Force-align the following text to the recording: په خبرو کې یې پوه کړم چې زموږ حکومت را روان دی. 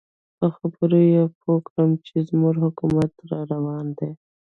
په 0.37 0.45
خبرو 0.55 0.85
کې 1.03 1.09
یې 1.13 1.23
پوه 1.39 1.55
کړم 1.67 1.91
چې 2.05 2.15
زموږ 2.29 2.55
حکومت 2.65 3.11
را 3.29 3.39
روان 3.53 3.85
دی. 3.97 4.11